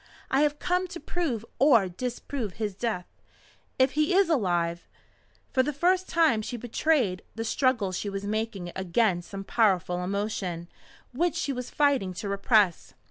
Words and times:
I 0.31 0.41
have 0.41 0.57
come 0.57 0.87
to 0.87 0.99
prove 0.99 1.45
or 1.59 1.87
disprove 1.87 2.53
his 2.53 2.73
death. 2.73 3.05
If 3.77 3.91
he 3.91 4.15
is 4.15 4.31
alive" 4.31 4.87
For 5.53 5.61
the 5.61 5.71
first 5.71 6.09
time 6.09 6.41
she 6.41 6.57
betrayed 6.57 7.21
the 7.35 7.45
struggle 7.45 7.91
she 7.91 8.09
was 8.09 8.23
making 8.25 8.71
against 8.75 9.29
some 9.29 9.43
powerful 9.43 10.03
emotion 10.03 10.69
which 11.13 11.35
she 11.35 11.53
was 11.53 11.69
fighting 11.69 12.15
to 12.15 12.27
repress. 12.27 12.95